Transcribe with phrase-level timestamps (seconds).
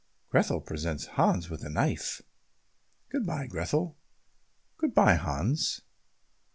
[0.31, 2.23] Grethel presents Hans with a knife.
[3.11, 3.99] "Good bye, Grethel."
[4.77, 5.81] "Good bye Hans."